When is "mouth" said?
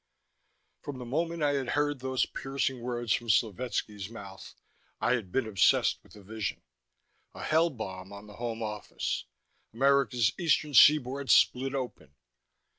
4.09-4.55